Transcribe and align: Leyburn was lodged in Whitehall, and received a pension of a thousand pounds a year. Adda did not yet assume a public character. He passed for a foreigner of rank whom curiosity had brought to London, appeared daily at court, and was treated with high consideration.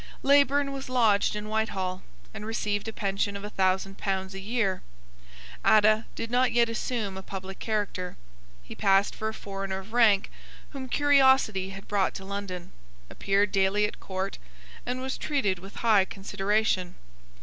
Leyburn 0.23 0.71
was 0.73 0.89
lodged 0.89 1.35
in 1.35 1.47
Whitehall, 1.47 2.01
and 2.33 2.43
received 2.43 2.87
a 2.87 2.91
pension 2.91 3.37
of 3.37 3.43
a 3.43 3.51
thousand 3.51 3.99
pounds 3.99 4.33
a 4.33 4.39
year. 4.39 4.81
Adda 5.63 6.07
did 6.15 6.31
not 6.31 6.51
yet 6.51 6.69
assume 6.69 7.17
a 7.17 7.21
public 7.21 7.59
character. 7.59 8.17
He 8.63 8.73
passed 8.73 9.13
for 9.13 9.27
a 9.27 9.33
foreigner 9.35 9.77
of 9.77 9.93
rank 9.93 10.31
whom 10.71 10.89
curiosity 10.89 11.69
had 11.69 11.87
brought 11.87 12.15
to 12.15 12.25
London, 12.25 12.71
appeared 13.11 13.51
daily 13.51 13.85
at 13.85 13.99
court, 13.99 14.39
and 14.87 15.01
was 15.03 15.19
treated 15.19 15.59
with 15.59 15.75
high 15.85 16.05
consideration. 16.05 16.95